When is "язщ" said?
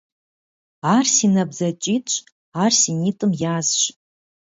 3.57-3.81